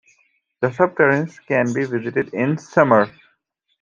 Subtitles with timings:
[0.61, 3.07] The subterraneans can be visited in summer.